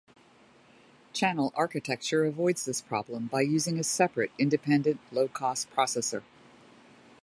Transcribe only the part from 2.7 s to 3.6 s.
problem by